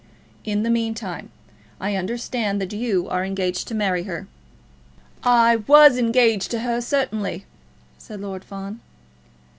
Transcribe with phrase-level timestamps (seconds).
[0.43, 1.29] In the meantime,
[1.79, 4.25] I understand that you are engaged to marry her?"
[5.23, 7.45] "I was engaged to her, certainly,"
[7.99, 8.79] said Lord Fawn.